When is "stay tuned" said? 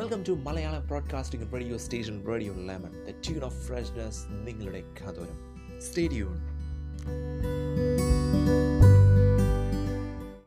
5.86-6.36